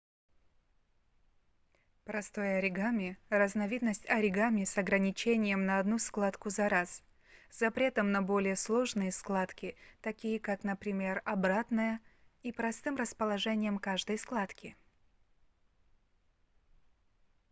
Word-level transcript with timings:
простое 2.05 2.57
оригами 2.57 3.19
разновидность 3.29 4.09
оригами 4.09 4.63
с 4.63 4.75
ограничением 4.79 5.67
на 5.67 5.77
одну 5.77 5.99
складку 5.99 6.49
за 6.49 6.67
раз 6.69 7.03
запретом 7.51 8.11
на 8.11 8.23
более 8.23 8.55
сложные 8.55 9.11
складки 9.11 9.75
такие 10.01 10.39
как 10.39 10.63
например 10.63 11.21
обратная 11.23 11.99
и 12.41 12.51
простым 12.51 12.95
расположением 12.95 13.77
каждой 13.77 14.17
складки 14.17 14.75